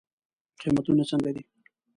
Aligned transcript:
قیمتونه 0.61 1.03
څنګه 1.09 1.29
دی؟ 1.35 1.43